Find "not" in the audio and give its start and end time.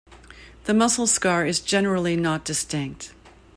2.15-2.43